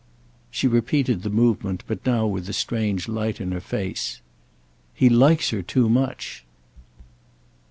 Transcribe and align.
She 0.49 0.67
repeated 0.67 1.21
the 1.21 1.29
movement, 1.29 1.83
but 1.85 2.03
now 2.07 2.25
with 2.25 2.49
a 2.49 2.53
strange 2.53 3.07
light 3.07 3.39
in 3.39 3.51
her 3.51 3.59
face. 3.61 4.19
"He 4.95 5.09
likes 5.09 5.51
her 5.51 5.61
too 5.61 5.87
much." 5.89 6.43